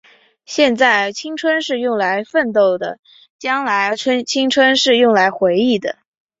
[0.47, 2.95] 现在，青春是用来奋斗的；
[3.37, 3.93] 将来，
[4.25, 5.99] 青春是用来回忆的。